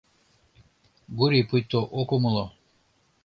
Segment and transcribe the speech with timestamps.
[1.17, 2.45] —Гурий пуйто ок умыло.